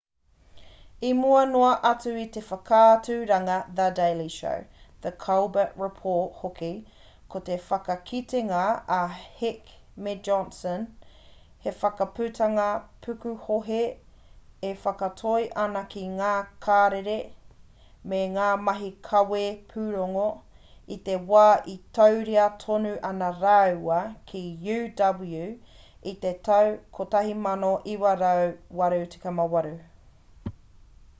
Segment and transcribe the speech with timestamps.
[1.09, 4.57] i mua noa atu i te whakaaturanga the daily show
[5.05, 6.69] the colbert report hoki
[7.35, 8.59] ko te whakakitenga
[8.97, 8.99] a
[9.39, 9.71] heck
[10.07, 10.85] me johnson
[11.65, 12.67] he whakaputanga
[13.07, 13.81] pukuhohe
[14.71, 16.29] e whakatoi ana ki ngā
[16.69, 17.17] karere
[18.13, 19.43] me ngā mahi kawe
[19.75, 20.29] pūrongo
[20.97, 21.45] i te wā
[21.77, 24.01] e tauira tonu ana rāua
[24.33, 24.45] ki
[24.79, 25.11] uw
[26.13, 26.73] i te tau
[27.13, 29.79] 1988